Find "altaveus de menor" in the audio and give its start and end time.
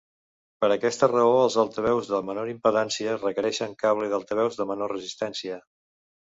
1.65-2.51